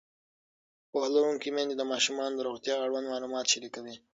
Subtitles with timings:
[0.89, 3.95] پوهه لرونکې میندې د ماشومانو د روغتیا اړوند معلومات شریکوي.